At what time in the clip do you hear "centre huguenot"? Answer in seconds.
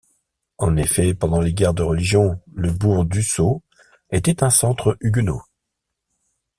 4.49-5.43